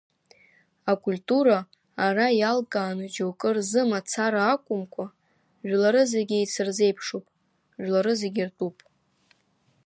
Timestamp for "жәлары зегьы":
5.67-6.35, 7.83-8.41